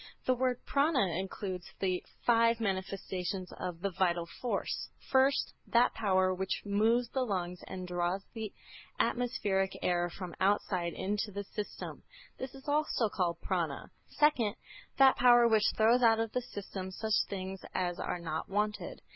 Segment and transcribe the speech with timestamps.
[0.25, 6.63] This word Prâna includes the five manifestations of the vital force: First, that power which
[6.65, 8.51] moves the lungs and draws the
[8.99, 12.01] atmospheric air from outside into the system.
[12.39, 13.89] This is also called Prâna.
[14.07, 14.55] Second,
[14.97, 19.03] that power which throws out of the system such things as are not wanted.